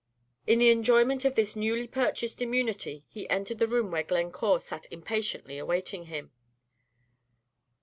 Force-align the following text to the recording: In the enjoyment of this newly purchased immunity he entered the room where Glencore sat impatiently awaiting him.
In 0.47 0.57
the 0.57 0.71
enjoyment 0.71 1.25
of 1.25 1.35
this 1.35 1.55
newly 1.55 1.87
purchased 1.87 2.41
immunity 2.41 3.05
he 3.07 3.29
entered 3.29 3.59
the 3.59 3.67
room 3.67 3.91
where 3.91 4.01
Glencore 4.01 4.59
sat 4.59 4.91
impatiently 4.91 5.59
awaiting 5.59 6.05
him. 6.05 6.31